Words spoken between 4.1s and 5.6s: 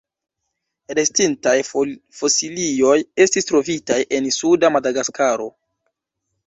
en suda Madagaskaro.